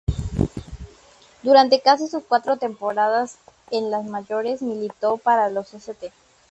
[1.43, 3.37] Durante sus casi cuatro temporadas
[3.69, 6.11] en las mayores militó para los "St.